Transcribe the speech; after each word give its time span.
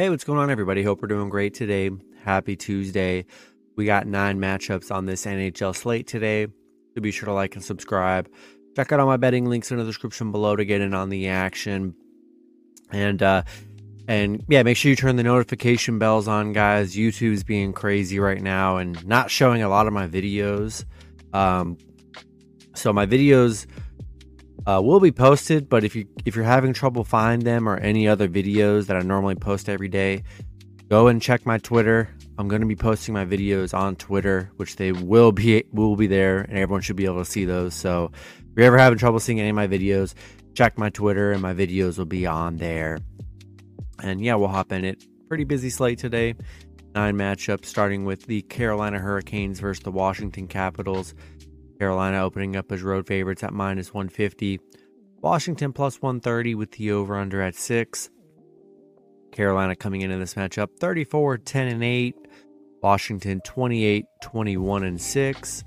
Hey, 0.00 0.08
what's 0.08 0.24
going 0.24 0.38
on, 0.38 0.48
everybody? 0.48 0.82
Hope 0.82 1.02
we're 1.02 1.08
doing 1.08 1.28
great 1.28 1.52
today. 1.52 1.90
Happy 2.24 2.56
Tuesday. 2.56 3.26
We 3.76 3.84
got 3.84 4.06
nine 4.06 4.40
matchups 4.40 4.90
on 4.90 5.04
this 5.04 5.26
NHL 5.26 5.76
slate 5.76 6.06
today. 6.06 6.46
So 6.46 7.02
be 7.02 7.10
sure 7.10 7.26
to 7.26 7.34
like 7.34 7.54
and 7.54 7.62
subscribe. 7.62 8.26
Check 8.74 8.92
out 8.92 9.00
all 9.00 9.06
my 9.06 9.18
betting 9.18 9.44
links 9.44 9.70
in 9.70 9.76
the 9.76 9.84
description 9.84 10.32
below 10.32 10.56
to 10.56 10.64
get 10.64 10.80
in 10.80 10.94
on 10.94 11.10
the 11.10 11.28
action. 11.28 11.94
And 12.90 13.22
uh 13.22 13.42
and 14.08 14.42
yeah, 14.48 14.62
make 14.62 14.78
sure 14.78 14.88
you 14.88 14.96
turn 14.96 15.16
the 15.16 15.22
notification 15.22 15.98
bells 15.98 16.26
on, 16.26 16.54
guys. 16.54 16.96
YouTube's 16.96 17.44
being 17.44 17.74
crazy 17.74 18.18
right 18.18 18.40
now 18.40 18.78
and 18.78 19.06
not 19.06 19.30
showing 19.30 19.62
a 19.62 19.68
lot 19.68 19.86
of 19.86 19.92
my 19.92 20.08
videos. 20.08 20.82
Um 21.34 21.76
so 22.74 22.90
my 22.94 23.04
videos 23.04 23.66
uh, 24.66 24.80
will 24.82 25.00
be 25.00 25.12
posted. 25.12 25.68
But 25.68 25.84
if 25.84 25.94
you 25.96 26.06
if 26.24 26.36
you're 26.36 26.44
having 26.44 26.72
trouble 26.72 27.04
finding 27.04 27.44
them 27.44 27.68
or 27.68 27.76
any 27.76 28.08
other 28.08 28.28
videos 28.28 28.86
that 28.86 28.96
I 28.96 29.00
normally 29.00 29.34
post 29.34 29.68
every 29.68 29.88
day, 29.88 30.22
go 30.88 31.08
and 31.08 31.20
check 31.20 31.46
my 31.46 31.58
Twitter. 31.58 32.08
I'm 32.38 32.48
going 32.48 32.62
to 32.62 32.66
be 32.66 32.76
posting 32.76 33.12
my 33.12 33.26
videos 33.26 33.76
on 33.76 33.96
Twitter, 33.96 34.50
which 34.56 34.76
they 34.76 34.92
will 34.92 35.32
be 35.32 35.64
will 35.72 35.96
be 35.96 36.06
there, 36.06 36.40
and 36.40 36.56
everyone 36.58 36.82
should 36.82 36.96
be 36.96 37.04
able 37.04 37.24
to 37.24 37.30
see 37.30 37.44
those. 37.44 37.74
So 37.74 38.12
if 38.14 38.56
you're 38.56 38.66
ever 38.66 38.78
having 38.78 38.98
trouble 38.98 39.20
seeing 39.20 39.40
any 39.40 39.50
of 39.50 39.56
my 39.56 39.68
videos, 39.68 40.14
check 40.54 40.78
my 40.78 40.90
Twitter, 40.90 41.32
and 41.32 41.42
my 41.42 41.54
videos 41.54 41.98
will 41.98 42.06
be 42.06 42.26
on 42.26 42.56
there. 42.56 42.98
And 44.02 44.22
yeah, 44.22 44.36
we'll 44.36 44.48
hop 44.48 44.72
in 44.72 44.84
it. 44.84 45.04
Pretty 45.28 45.44
busy 45.44 45.70
slate 45.70 45.98
today. 45.98 46.34
Nine 46.94 47.16
matchups, 47.16 47.66
starting 47.66 48.04
with 48.04 48.26
the 48.26 48.42
Carolina 48.42 48.98
Hurricanes 48.98 49.60
versus 49.60 49.84
the 49.84 49.92
Washington 49.92 50.48
Capitals. 50.48 51.14
Carolina 51.80 52.22
opening 52.22 52.56
up 52.56 52.70
as 52.72 52.82
road 52.82 53.06
favorites 53.06 53.42
at 53.42 53.54
minus 53.54 53.94
150. 53.94 54.60
Washington 55.22 55.72
plus 55.72 56.02
130 56.02 56.54
with 56.54 56.72
the 56.72 56.92
over 56.92 57.16
under 57.16 57.40
at 57.40 57.54
6. 57.54 58.10
Carolina 59.32 59.74
coming 59.74 60.02
into 60.02 60.18
this 60.18 60.34
matchup 60.34 60.78
34 60.78 61.38
10 61.38 61.68
and 61.68 61.82
8. 61.82 62.14
Washington 62.82 63.40
28 63.46 64.04
21 64.22 64.84
and 64.84 65.00
6. 65.00 65.64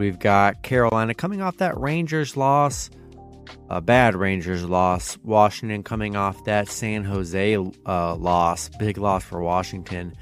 We've 0.00 0.18
got 0.18 0.64
Carolina 0.64 1.14
coming 1.14 1.40
off 1.40 1.58
that 1.58 1.78
Rangers 1.78 2.36
loss, 2.36 2.90
a 3.70 3.80
bad 3.80 4.16
Rangers 4.16 4.64
loss. 4.64 5.16
Washington 5.22 5.84
coming 5.84 6.16
off 6.16 6.42
that 6.42 6.68
San 6.68 7.04
Jose 7.04 7.56
uh, 7.86 8.16
loss, 8.16 8.68
big 8.80 8.98
loss 8.98 9.22
for 9.22 9.40
Washington. 9.40 10.12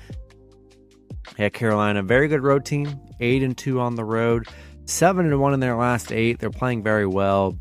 Yeah, 1.39 1.49
Carolina, 1.49 2.03
very 2.03 2.29
good 2.29 2.43
road 2.43 2.65
team, 2.65 3.01
eight 3.21 3.43
and 3.43 3.57
two 3.57 3.81
on 3.81 3.95
the 3.95 4.05
road, 4.05 4.47
seven 4.85 5.27
and 5.27 5.41
one 5.41 5.55
in 5.55 5.61
their 5.61 5.77
last 5.77 6.13
eight. 6.13 6.39
They're 6.39 6.51
playing 6.51 6.83
very 6.83 7.07
well, 7.07 7.59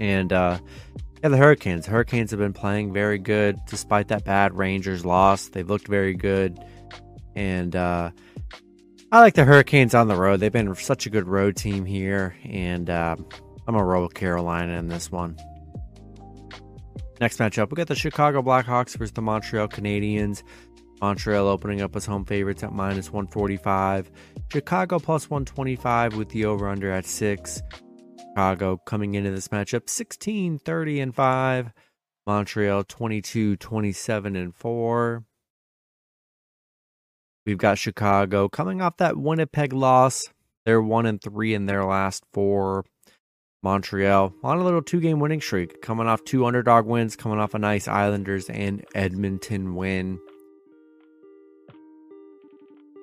and 0.00 0.32
uh, 0.32 0.58
yeah, 1.22 1.28
the 1.28 1.36
Hurricanes. 1.36 1.86
Hurricanes 1.86 2.30
have 2.30 2.40
been 2.40 2.52
playing 2.52 2.92
very 2.92 3.18
good 3.18 3.58
despite 3.68 4.08
that 4.08 4.24
bad 4.24 4.56
Rangers 4.56 5.04
loss. 5.04 5.48
They've 5.48 5.68
looked 5.68 5.88
very 5.88 6.14
good, 6.14 6.58
and 7.36 7.74
uh, 7.76 8.10
I 9.12 9.20
like 9.20 9.34
the 9.34 9.44
Hurricanes 9.44 9.94
on 9.94 10.08
the 10.08 10.16
road. 10.16 10.40
They've 10.40 10.52
been 10.52 10.74
such 10.74 11.06
a 11.06 11.10
good 11.10 11.26
road 11.26 11.56
team 11.56 11.84
here, 11.84 12.36
and 12.44 12.90
uh, 12.90 13.16
I'm 13.18 13.74
gonna 13.74 13.84
roll 13.84 14.08
Carolina 14.08 14.74
in 14.74 14.88
this 14.88 15.10
one. 15.10 15.36
Next 17.20 17.38
matchup, 17.38 17.70
we 17.70 17.76
got 17.76 17.88
the 17.88 17.96
Chicago 17.96 18.42
Blackhawks 18.42 18.96
versus 18.96 19.12
the 19.12 19.22
Montreal 19.22 19.68
Canadiens. 19.68 20.42
Montreal 21.00 21.46
opening 21.46 21.80
up 21.80 21.94
as 21.94 22.06
home 22.06 22.24
favorites 22.24 22.62
at 22.62 22.72
minus 22.72 23.12
145. 23.12 24.10
Chicago 24.50 24.98
plus 24.98 25.30
125 25.30 26.16
with 26.16 26.28
the 26.30 26.44
over 26.44 26.68
under 26.68 26.90
at 26.90 27.06
6. 27.06 27.62
Chicago 28.18 28.76
coming 28.86 29.14
into 29.14 29.30
this 29.30 29.48
matchup 29.48 29.88
16 29.88 30.58
30 30.58 31.00
and 31.00 31.14
5. 31.14 31.72
Montreal 32.26 32.84
22 32.84 33.56
27 33.56 34.36
and 34.36 34.54
4. 34.54 35.24
We've 37.46 37.58
got 37.58 37.78
Chicago 37.78 38.48
coming 38.48 38.82
off 38.82 38.98
that 38.98 39.16
Winnipeg 39.16 39.72
loss. 39.72 40.28
They're 40.66 40.82
1 40.82 41.06
and 41.06 41.22
3 41.22 41.54
in 41.54 41.66
their 41.66 41.84
last 41.84 42.24
4. 42.32 42.84
Montreal 43.62 44.34
on 44.44 44.58
a 44.58 44.64
little 44.64 44.82
two 44.82 45.00
game 45.00 45.18
winning 45.18 45.40
streak, 45.40 45.82
coming 45.82 46.06
off 46.06 46.22
two 46.24 46.44
underdog 46.44 46.86
wins, 46.86 47.16
coming 47.16 47.40
off 47.40 47.54
a 47.54 47.58
nice 47.58 47.88
Islanders 47.88 48.48
and 48.50 48.84
Edmonton 48.94 49.74
win. 49.74 50.20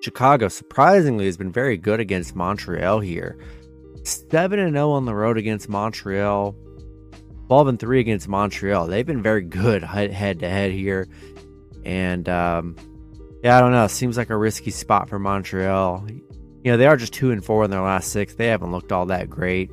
Chicago 0.06 0.48
surprisingly 0.50 1.26
has 1.26 1.36
been 1.36 1.52
very 1.52 1.78
good 1.78 2.00
against 2.00 2.36
Montreal 2.36 3.00
here. 3.00 3.40
7 4.04 4.60
and 4.60 4.76
0 4.76 4.92
on 4.92 5.06
the 5.06 5.16
road 5.16 5.36
against 5.36 5.68
Montreal. 5.68 6.56
12 7.48 7.68
and 7.68 7.80
3 7.80 8.00
against 8.02 8.28
Montreal. 8.28 8.86
They've 8.86 9.06
been 9.06 9.24
very 9.24 9.42
good 9.42 9.82
head 9.84 10.40
to 10.42 10.48
head 10.48 10.72
here. 10.72 11.08
And 11.84 12.30
um, 12.30 12.76
yeah, 13.44 13.58
I 13.58 13.62
don't 13.62 13.72
know. 13.72 13.88
Seems 13.88 14.16
like 14.16 14.30
a 14.30 14.38
risky 14.38 14.70
spot 14.70 15.10
for 15.10 15.18
Montreal. 15.18 16.08
You 16.64 16.72
know, 16.72 16.78
they 16.78 16.86
are 16.86 16.98
just 16.98 17.14
2 17.14 17.32
and 17.32 17.44
4 17.44 17.64
in 17.64 17.72
their 17.72 17.82
last 17.82 18.12
6. 18.12 18.36
They 18.36 18.46
haven't 18.46 18.72
looked 18.72 18.92
all 18.92 19.08
that 19.08 19.28
great. 19.28 19.72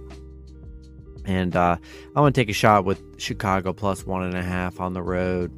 And 1.26 1.54
uh, 1.54 1.76
I'm 1.78 2.14
going 2.14 2.32
to 2.32 2.40
take 2.40 2.48
a 2.48 2.54
shot 2.54 2.86
with 2.86 3.20
Chicago 3.20 3.74
plus 3.74 4.06
one 4.06 4.22
and 4.22 4.34
a 4.34 4.42
half 4.42 4.80
on 4.80 4.94
the 4.94 5.02
road. 5.02 5.52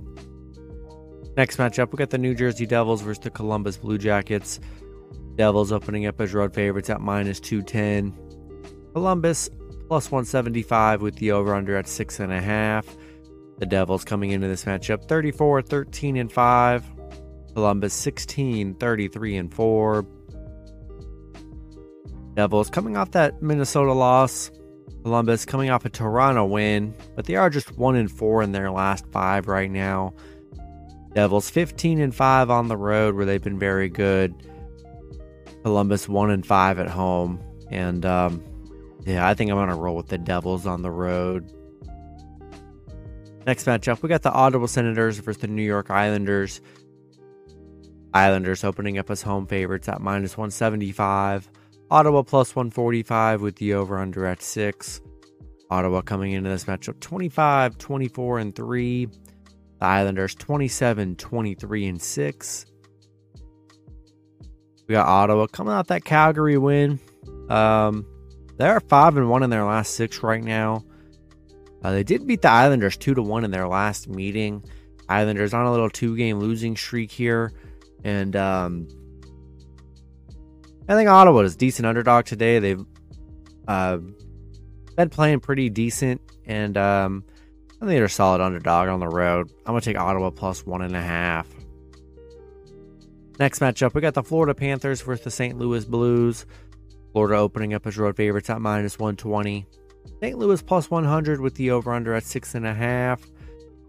Next 1.37 1.57
matchup, 1.57 1.91
we 1.91 1.97
got 1.97 2.11
the 2.11 2.19
New 2.19 2.35
Jersey 2.35 2.67
Devils 2.67 3.03
versus 3.03 3.25
the 3.25 3.31
Columbus 3.31 3.77
Blue 3.77 3.99
Jackets. 3.99 4.61
Devils 5.35 5.73
opening 5.73 6.07
up 6.07 6.21
as 6.21 6.33
road 6.33 6.55
favorites 6.55 6.91
at 6.91 7.01
minus 7.01 7.41
210. 7.41 8.17
Columbus 8.93 9.51
plus 9.89 10.11
175 10.11 11.03
with 11.03 11.17
the 11.17 11.33
over 11.33 11.55
under 11.55 11.77
at 11.77 11.87
6.5. 11.87 12.85
The 13.59 13.67
Devils 13.67 14.05
coming 14.05 14.31
into 14.31 14.47
this 14.47 14.65
matchup 14.65 15.09
34 15.09 15.63
13 15.63 16.17
and 16.17 16.31
5. 16.31 16.85
Columbus 17.55 17.95
16 17.95 18.75
33 18.75 19.37
and 19.37 19.53
4. 19.53 20.07
Devils 22.35 22.71
coming 22.71 22.97
off 22.97 23.11
that 23.13 23.43
Minnesota 23.43 23.93
loss. 23.93 24.51
Columbus 25.03 25.45
coming 25.45 25.71
off 25.71 25.85
a 25.85 25.91
Toronto 25.91 26.47
win, 26.47 26.95
but 27.15 27.27
they 27.27 27.37
are 27.37 27.51
just 27.51 27.77
1 27.77 27.97
and 27.97 28.11
4 28.11 28.43
in 28.43 28.53
their 28.53 28.71
last 28.71 29.07
5 29.13 29.49
right 29.49 29.71
now. 29.71 30.15
Devils 31.15 31.49
15 31.51 32.01
and 32.01 32.15
5 32.15 32.51
on 32.51 32.69
the 32.69 32.77
road 32.77 33.15
where 33.15 33.25
they've 33.25 33.43
been 33.43 33.59
very 33.59 33.89
good. 33.89 34.35
Columbus 35.63 36.09
1 36.09 36.31
and 36.31 36.45
5 36.45 36.79
at 36.79 36.89
home. 36.89 37.41
And 37.71 38.05
um, 38.05 38.43
yeah, 39.05 39.27
I 39.27 39.35
think 39.35 39.51
I'm 39.51 39.57
going 39.57 39.69
to 39.69 39.75
roll 39.75 39.97
with 39.97 40.09
the 40.09 40.19
Devils 40.19 40.67
on 40.67 40.83
the 40.83 40.91
road. 40.91 41.51
Next 43.47 43.67
matchup, 43.67 44.03
we 44.03 44.09
got 44.09 44.23
the 44.23 44.33
Ottawa 44.33 44.67
Senators 44.67 45.19
versus 45.19 45.43
the 45.43 45.49
New 45.49 45.63
York 45.63 45.91
Islanders. 45.91 46.61
Islanders 48.15 48.65
opening 48.65 48.97
up 48.97 49.11
as 49.11 49.23
home 49.23 49.47
favorites 49.47 49.89
at 49.89 50.01
minus 50.01 50.37
175. 50.37 51.51
Ottawa 51.91 52.23
plus 52.23 52.57
145 52.57 53.43
with 53.43 53.57
the 53.57 53.75
over 53.75 53.99
under 53.99 54.25
at 54.25 54.43
6. 54.43 55.01
Ottawa 55.71 56.01
coming 56.01 56.33
into 56.33 56.49
this 56.49 56.65
matchup 56.65 56.99
25, 57.01 57.77
24, 57.77 58.39
and 58.39 58.55
3. 58.55 59.09
The 59.85 59.91
Islanders 59.91 60.35
27, 60.35 61.17
23, 61.17 61.87
and 61.89 62.01
6. 62.01 62.67
We 64.89 64.93
got 64.95 65.07
Ottawa 65.07 65.47
coming 65.47 65.75
out 65.75 65.89
that 65.89 66.07
Calgary 66.07 66.57
win. 66.57 66.99
Um, 67.51 68.07
they're 68.57 68.81
five 68.81 69.19
and 69.19 69.29
one 69.29 69.43
in 69.43 69.51
their 69.51 69.67
last 69.67 69.93
six 69.95 70.23
right 70.23 70.43
now. 70.43 70.87
Uh, 71.83 71.93
they 71.93 72.03
did 72.03 72.27
beat 72.27 72.41
the 72.41 72.49
Islanders 72.49 72.97
two 72.97 73.13
to 73.13 73.21
one 73.21 73.45
in 73.45 73.51
their 73.51 73.69
last 73.69 74.09
meeting. 74.09 74.65
Islanders 75.11 75.53
on 75.53 75.67
a 75.67 75.71
little 75.71 75.91
two 75.91 76.17
game 76.17 76.39
losing 76.39 76.79
streak 76.79 77.13
here, 77.13 77.53
and 78.05 78.35
um, 78.37 78.89
I 80.89 80.95
think 80.95 81.11
Ottawa 81.11 81.41
is 81.41 81.57
decent 81.57 81.85
underdog 81.85 82.25
today. 82.25 82.59
They've 82.59 82.87
uh, 83.69 83.99
been 84.97 85.11
playing 85.11 85.41
pretty 85.41 85.69
decent, 85.69 86.23
and 86.47 86.75
um, 86.79 87.25
I 87.85 87.87
think 87.87 87.99
they're 87.99 88.07
a 88.07 88.09
solid 88.09 88.41
underdog 88.41 88.89
on 88.89 88.99
the 88.99 89.09
road. 89.09 89.53
I'm 89.67 89.75
going 89.75 89.83
to 89.83 89.85
take 89.85 89.99
Ottawa 89.99 90.31
plus 90.31 90.65
one 90.65 90.81
and 90.81 90.97
a 90.97 91.03
half. 91.03 91.47
Next 93.39 93.59
matchup, 93.59 93.93
we 93.93 94.01
got 94.01 94.15
the 94.15 94.23
Florida 94.23 94.55
Panthers 94.55 95.03
versus 95.03 95.23
the 95.23 95.31
St. 95.31 95.59
Louis 95.59 95.85
Blues. 95.85 96.47
Florida 97.13 97.37
opening 97.37 97.75
up 97.75 97.87
as 97.87 97.99
road 97.99 98.17
favorites 98.17 98.49
at 98.49 98.63
minus 98.63 98.99
120. 98.99 99.67
St. 100.23 100.39
Louis 100.39 100.63
plus 100.63 100.91
100 100.91 101.43
with 101.43 101.57
the 101.57 101.73
over 101.73 101.93
under 101.93 102.15
at 102.15 102.23
6.5. 102.23 103.21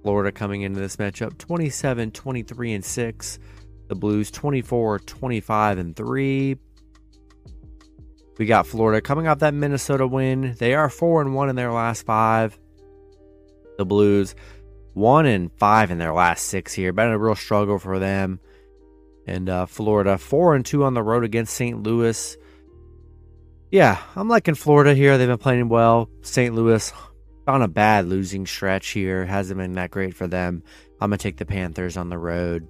Florida 0.03 0.29
coming 0.33 0.63
into 0.63 0.81
this 0.81 0.97
matchup 0.97 1.37
27, 1.37 2.11
23, 2.11 2.73
and 2.73 2.83
6. 2.83 3.39
The 3.87 3.95
Blues 3.95 4.29
24, 4.29 4.99
25, 4.99 5.77
and 5.77 5.95
3. 5.95 6.57
We 8.37 8.45
got 8.45 8.67
Florida 8.67 8.99
coming 8.99 9.29
off 9.29 9.39
that 9.39 9.53
Minnesota 9.53 10.05
win. 10.05 10.57
They 10.59 10.73
are 10.73 10.89
4 10.89 11.21
and 11.21 11.33
1 11.33 11.49
in 11.49 11.55
their 11.55 11.71
last 11.71 12.05
five. 12.05 12.59
The 13.77 13.85
Blues, 13.85 14.35
one 14.93 15.25
and 15.25 15.51
five 15.57 15.91
in 15.91 15.97
their 15.97 16.13
last 16.13 16.45
six 16.45 16.73
here. 16.73 16.93
Been 16.93 17.09
a 17.09 17.17
real 17.17 17.35
struggle 17.35 17.79
for 17.79 17.99
them. 17.99 18.39
And 19.27 19.49
uh, 19.49 19.65
Florida, 19.65 20.17
four 20.17 20.55
and 20.55 20.65
two 20.65 20.83
on 20.83 20.93
the 20.93 21.03
road 21.03 21.23
against 21.23 21.55
St. 21.55 21.81
Louis. 21.81 22.37
Yeah, 23.71 23.99
I'm 24.15 24.29
liking 24.29 24.55
Florida 24.55 24.93
here. 24.93 25.17
They've 25.17 25.27
been 25.27 25.37
playing 25.37 25.69
well. 25.69 26.09
St. 26.21 26.53
Louis, 26.53 26.93
on 27.47 27.61
a 27.61 27.67
bad 27.67 28.07
losing 28.07 28.45
stretch 28.45 28.89
here. 28.89 29.25
Hasn't 29.25 29.57
been 29.57 29.73
that 29.73 29.91
great 29.91 30.15
for 30.15 30.27
them. 30.27 30.63
I'm 31.01 31.09
going 31.09 31.17
to 31.17 31.23
take 31.23 31.37
the 31.37 31.45
Panthers 31.45 31.97
on 31.97 32.09
the 32.09 32.17
road. 32.17 32.67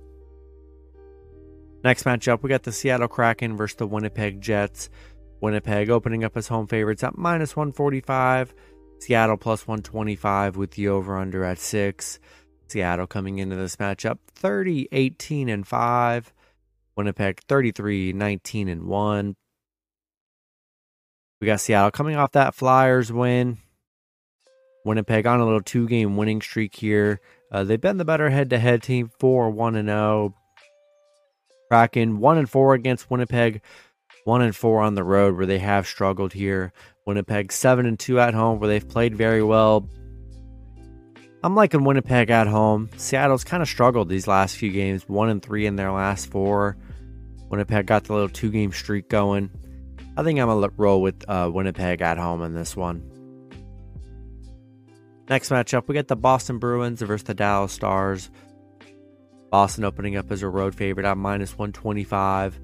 Next 1.84 2.04
matchup, 2.04 2.42
we 2.42 2.50
got 2.50 2.64
the 2.64 2.72
Seattle 2.72 3.08
Kraken 3.08 3.56
versus 3.56 3.76
the 3.76 3.86
Winnipeg 3.86 4.42
Jets. 4.42 4.90
Winnipeg 5.42 5.90
opening 5.90 6.24
up 6.24 6.36
as 6.36 6.48
home 6.48 6.66
favorites 6.66 7.04
at 7.04 7.18
minus 7.18 7.56
145. 7.56 8.54
Seattle 9.00 9.38
plus 9.38 9.68
125 9.68 10.56
with 10.56 10.72
the 10.72 10.88
over 10.88 11.18
under 11.18 11.44
at 11.44 11.60
6. 11.60 12.20
Seattle 12.68 13.08
coming 13.08 13.38
into 13.38 13.56
this 13.56 13.76
matchup 13.76 14.18
30 14.34 14.88
18 14.92 15.50
and 15.50 15.68
5. 15.68 16.34
Winnipeg 16.96 17.42
33 17.48 18.14
19 18.14 18.70
and 18.70 18.84
1. 18.84 19.36
We 21.42 21.48
got 21.48 21.60
Seattle 21.60 21.92
coming 21.92 22.16
off 22.16 22.32
that 22.32 22.56
Flyers 22.56 23.12
win. 23.12 23.58
Winnipeg 24.86 25.26
on 25.26 25.40
a 25.40 25.46
little 25.46 25.62
two 25.62 25.88
game 25.88 26.16
winning 26.16 26.42
streak 26.42 26.76
here. 26.76 27.20
Uh, 27.52 27.64
they've 27.64 27.82
been 27.82 27.98
the 27.98 28.06
better 28.06 28.30
head 28.30 28.50
to 28.52 28.60
head 28.60 28.84
team 28.84 29.12
4 29.20 29.50
1 29.50 29.76
and 29.76 29.90
0. 29.90 30.36
Kraken 31.70 32.20
1 32.20 32.38
and 32.38 32.50
4 32.50 32.74
against 32.76 33.10
Winnipeg, 33.10 33.62
1 34.26 34.42
and 34.42 34.56
4 34.56 34.82
on 34.82 34.96
the 34.96 35.04
road 35.04 35.38
where 35.38 35.46
they 35.46 35.60
have 35.60 35.88
struggled 35.88 36.34
here. 36.34 36.74
Winnipeg 37.06 37.52
7 37.52 37.86
and 37.86 38.00
2 38.00 38.20
at 38.20 38.34
home 38.34 38.60
where 38.60 38.68
they've 38.68 38.88
played 38.88 39.16
very 39.16 39.44
well. 39.44 39.88
I'm 41.44 41.54
liking 41.54 41.84
Winnipeg 41.84 42.32
at 42.32 42.48
home. 42.48 42.90
Seattle's 42.98 43.44
kind 43.44 43.62
of 43.62 43.70
struggled 43.70 44.10
these 44.10 44.28
last 44.28 44.58
few 44.58 44.72
games, 44.72 45.08
1 45.08 45.30
and 45.30 45.44
3 45.44 45.68
in 45.68 45.76
their 45.76 45.92
last 45.92 46.32
4. 46.32 46.76
Winnipeg 47.50 47.86
got 47.86 48.06
the 48.06 48.14
little 48.14 48.28
two 48.28 48.50
game 48.50 48.72
streak 48.72 49.10
going. 49.10 49.52
I 50.18 50.24
think 50.24 50.40
I'm 50.40 50.48
to 50.48 50.72
roll 50.76 51.04
with 51.04 51.24
uh, 51.28 51.52
Winnipeg 51.54 52.02
at 52.02 52.18
home 52.18 52.42
in 52.42 52.56
this 52.56 52.76
one. 52.76 53.04
Next 55.30 55.50
matchup, 55.50 55.88
we 55.88 55.94
got 55.94 56.08
the 56.08 56.16
Boston 56.16 56.58
Bruins 56.58 57.00
versus 57.02 57.26
the 57.26 57.36
Dallas 57.36 57.74
Stars. 57.74 58.32
Boston 59.52 59.84
opening 59.84 60.16
up 60.16 60.32
as 60.32 60.42
a 60.42 60.50
road 60.50 60.74
favorite 60.74 61.06
at 61.06 61.16
minus 61.16 61.56
125. 61.56 62.60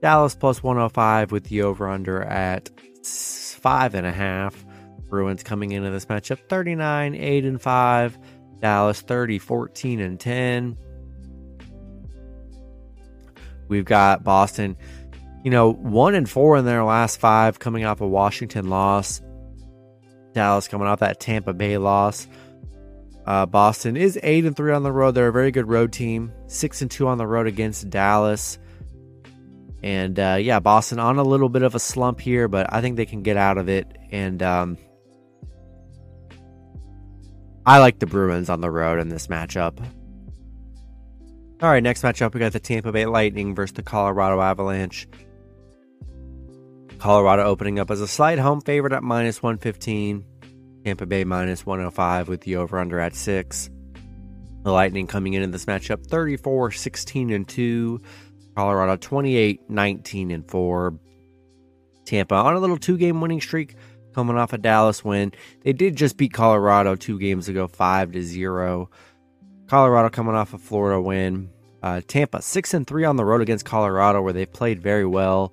Dallas 0.00 0.34
plus 0.34 0.62
105 0.62 1.32
with 1.32 1.44
the 1.44 1.62
over 1.62 1.88
under 1.88 2.22
at 2.22 2.70
five 3.04 3.94
and 3.94 4.06
a 4.06 4.12
half. 4.12 4.64
Bruins 5.08 5.42
coming 5.42 5.72
into 5.72 5.90
this 5.90 6.06
matchup 6.06 6.38
39, 6.48 7.14
8 7.14 7.44
and 7.44 7.60
5. 7.60 8.18
Dallas 8.60 9.00
30, 9.00 9.38
14 9.38 10.00
and 10.00 10.18
10. 10.18 10.76
We've 13.68 13.84
got 13.84 14.24
Boston, 14.24 14.76
you 15.44 15.50
know, 15.50 15.72
1 15.72 16.14
and 16.14 16.28
4 16.28 16.58
in 16.58 16.64
their 16.64 16.84
last 16.84 17.20
5 17.20 17.58
coming 17.58 17.84
off 17.84 18.00
a 18.00 18.06
Washington 18.06 18.70
loss. 18.70 19.20
Dallas 20.32 20.68
coming 20.68 20.86
off 20.86 21.00
that 21.00 21.20
Tampa 21.20 21.52
Bay 21.52 21.78
loss. 21.78 22.28
Uh, 23.26 23.44
Boston 23.44 23.96
is 23.96 24.18
8 24.22 24.44
and 24.44 24.56
3 24.56 24.72
on 24.72 24.82
the 24.84 24.92
road. 24.92 25.12
They're 25.12 25.28
a 25.28 25.32
very 25.32 25.50
good 25.50 25.68
road 25.68 25.92
team. 25.92 26.32
6 26.46 26.82
and 26.82 26.90
2 26.90 27.08
on 27.08 27.18
the 27.18 27.26
road 27.26 27.46
against 27.46 27.90
Dallas. 27.90 28.58
And 29.86 30.18
uh, 30.18 30.36
yeah, 30.40 30.58
Boston 30.58 30.98
on 30.98 31.16
a 31.16 31.22
little 31.22 31.48
bit 31.48 31.62
of 31.62 31.76
a 31.76 31.78
slump 31.78 32.20
here, 32.20 32.48
but 32.48 32.66
I 32.72 32.80
think 32.80 32.96
they 32.96 33.06
can 33.06 33.22
get 33.22 33.36
out 33.36 33.56
of 33.56 33.68
it. 33.68 33.86
And 34.10 34.42
um, 34.42 34.78
I 37.64 37.78
like 37.78 38.00
the 38.00 38.06
Bruins 38.06 38.50
on 38.50 38.60
the 38.60 38.68
road 38.68 38.98
in 38.98 39.10
this 39.10 39.28
matchup. 39.28 39.78
All 41.62 41.70
right, 41.70 41.84
next 41.84 42.02
matchup, 42.02 42.34
we 42.34 42.40
got 42.40 42.52
the 42.52 42.58
Tampa 42.58 42.90
Bay 42.90 43.06
Lightning 43.06 43.54
versus 43.54 43.74
the 43.74 43.84
Colorado 43.84 44.40
Avalanche. 44.40 45.06
Colorado 46.98 47.44
opening 47.44 47.78
up 47.78 47.88
as 47.92 48.00
a 48.00 48.08
slight 48.08 48.40
home 48.40 48.62
favorite 48.62 48.92
at 48.92 49.04
minus 49.04 49.40
115. 49.40 50.24
Tampa 50.84 51.06
Bay 51.06 51.22
minus 51.22 51.64
105 51.64 52.26
with 52.26 52.40
the 52.40 52.56
over 52.56 52.80
under 52.80 52.98
at 52.98 53.14
6. 53.14 53.70
The 54.64 54.72
Lightning 54.72 55.06
coming 55.06 55.34
in 55.34 55.44
in 55.44 55.52
this 55.52 55.66
matchup 55.66 56.08
34 56.08 56.72
16 56.72 57.30
and 57.30 57.46
2. 57.46 58.00
Colorado 58.56 58.96
28 58.96 59.68
19 59.68 60.30
and 60.30 60.50
4. 60.50 60.98
Tampa 62.06 62.34
on 62.34 62.54
a 62.54 62.60
little 62.60 62.78
two 62.78 62.96
game 62.96 63.20
winning 63.20 63.40
streak 63.40 63.74
coming 64.14 64.38
off 64.38 64.54
a 64.54 64.58
Dallas 64.58 65.04
win. 65.04 65.32
They 65.62 65.74
did 65.74 65.94
just 65.94 66.16
beat 66.16 66.32
Colorado 66.32 66.96
two 66.96 67.18
games 67.18 67.48
ago 67.48 67.68
5 67.68 68.12
to 68.12 68.22
0. 68.22 68.88
Colorado 69.66 70.08
coming 70.08 70.34
off 70.34 70.54
a 70.54 70.58
Florida 70.58 71.00
win. 71.00 71.50
Uh, 71.82 72.00
Tampa 72.08 72.40
6 72.40 72.74
and 72.74 72.86
3 72.86 73.04
on 73.04 73.16
the 73.16 73.24
road 73.26 73.42
against 73.42 73.66
Colorado 73.66 74.22
where 74.22 74.32
they 74.32 74.46
played 74.46 74.80
very 74.80 75.04
well. 75.04 75.52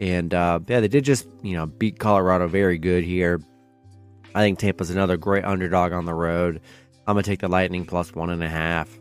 And 0.00 0.32
uh, 0.32 0.60
yeah, 0.68 0.78
they 0.78 0.88
did 0.88 1.04
just, 1.04 1.26
you 1.42 1.56
know, 1.56 1.66
beat 1.66 1.98
Colorado 1.98 2.46
very 2.46 2.78
good 2.78 3.02
here. 3.02 3.40
I 4.32 4.42
think 4.42 4.60
Tampa's 4.60 4.90
another 4.90 5.16
great 5.16 5.44
underdog 5.44 5.92
on 5.92 6.04
the 6.04 6.14
road. 6.14 6.60
I'm 7.04 7.14
gonna 7.14 7.24
take 7.24 7.40
the 7.40 7.48
Lightning 7.48 7.84
plus 7.84 8.14
one 8.14 8.30
and 8.30 8.44
a 8.44 8.48
half. 8.48 8.96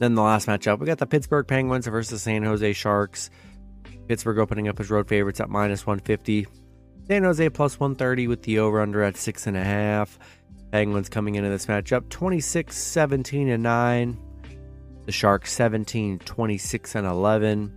Then 0.00 0.14
the 0.14 0.22
last 0.22 0.48
matchup, 0.48 0.78
we 0.78 0.86
got 0.86 0.96
the 0.96 1.06
Pittsburgh 1.06 1.46
Penguins 1.46 1.86
versus 1.86 2.22
San 2.22 2.42
Jose 2.42 2.72
Sharks. 2.72 3.28
Pittsburgh 4.08 4.38
opening 4.38 4.66
up 4.66 4.80
as 4.80 4.90
road 4.90 5.06
favorites 5.06 5.40
at 5.40 5.50
minus 5.50 5.86
150. 5.86 6.46
San 7.06 7.22
Jose 7.22 7.50
plus 7.50 7.78
130 7.78 8.26
with 8.26 8.42
the 8.42 8.60
over 8.60 8.80
under 8.80 9.02
at 9.02 9.18
six 9.18 9.46
and 9.46 9.58
a 9.58 9.62
half. 9.62 10.18
Penguins 10.72 11.10
coming 11.10 11.34
into 11.34 11.50
this 11.50 11.66
matchup 11.66 12.08
26 12.08 12.74
17 12.74 13.50
and 13.50 13.62
9. 13.62 14.18
The 15.04 15.12
Sharks 15.12 15.52
17 15.52 16.20
26 16.20 16.94
and 16.94 17.06
11. 17.06 17.72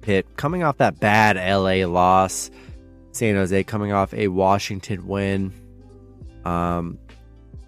Pitt 0.00 0.36
coming 0.36 0.62
off 0.62 0.76
that 0.76 1.00
bad 1.00 1.36
LA 1.36 1.84
loss. 1.88 2.52
San 3.10 3.34
Jose 3.34 3.64
coming 3.64 3.92
off 3.92 4.14
a 4.14 4.28
Washington 4.28 5.08
win. 5.08 5.52
Um, 6.44 7.00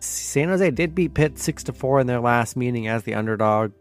San 0.04 0.48
Jose 0.48 0.70
did 0.72 0.94
beat 0.94 1.14
Pitt 1.14 1.38
six 1.38 1.62
to 1.64 1.72
four 1.72 2.00
in 2.00 2.06
their 2.06 2.20
last 2.20 2.56
meeting 2.56 2.88
as 2.88 3.04
the 3.04 3.14
underdog. 3.14 3.72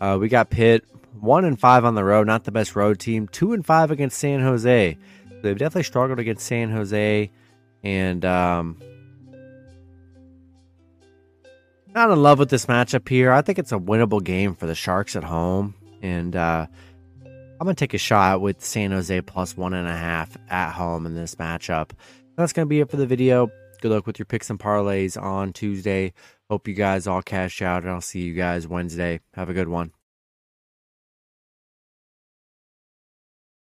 Uh, 0.00 0.18
we 0.20 0.28
got 0.28 0.50
Pitt 0.50 0.84
one 1.20 1.44
and 1.44 1.58
five 1.58 1.84
on 1.84 1.94
the 1.94 2.04
road, 2.04 2.26
not 2.26 2.44
the 2.44 2.52
best 2.52 2.76
road 2.76 2.98
team. 2.98 3.26
Two 3.28 3.52
and 3.52 3.64
five 3.64 3.90
against 3.90 4.18
San 4.18 4.40
Jose. 4.40 4.96
They've 5.42 5.58
definitely 5.58 5.84
struggled 5.84 6.18
against 6.18 6.46
San 6.46 6.70
Jose, 6.70 7.30
and 7.82 8.24
um, 8.24 8.80
not 11.94 12.10
in 12.10 12.22
love 12.22 12.38
with 12.38 12.50
this 12.50 12.66
matchup 12.66 13.08
here. 13.08 13.32
I 13.32 13.42
think 13.42 13.58
it's 13.58 13.72
a 13.72 13.78
winnable 13.78 14.22
game 14.22 14.54
for 14.54 14.66
the 14.66 14.74
Sharks 14.74 15.16
at 15.16 15.24
home, 15.24 15.74
and 16.02 16.36
uh, 16.36 16.66
I'm 17.24 17.58
gonna 17.58 17.74
take 17.74 17.94
a 17.94 17.98
shot 17.98 18.40
with 18.40 18.64
San 18.64 18.90
Jose 18.90 19.20
plus 19.22 19.56
one 19.56 19.74
and 19.74 19.88
a 19.88 19.96
half 19.96 20.36
at 20.50 20.72
home 20.72 21.06
in 21.06 21.14
this 21.14 21.34
matchup. 21.36 21.90
That's 22.38 22.52
gonna 22.52 22.66
be 22.66 22.78
it 22.78 22.88
for 22.88 22.96
the 22.96 23.04
video. 23.04 23.50
Good 23.80 23.90
luck 23.90 24.06
with 24.06 24.20
your 24.20 24.26
picks 24.26 24.48
and 24.48 24.60
parlays 24.60 25.20
on 25.20 25.52
Tuesday. 25.52 26.12
Hope 26.48 26.68
you 26.68 26.74
guys 26.74 27.08
all 27.08 27.20
cash 27.20 27.60
out, 27.62 27.82
and 27.82 27.90
I'll 27.90 28.00
see 28.00 28.20
you 28.20 28.32
guys 28.32 28.68
Wednesday. 28.68 29.18
Have 29.34 29.50
a 29.50 29.52
good 29.52 29.66
one. 29.66 29.90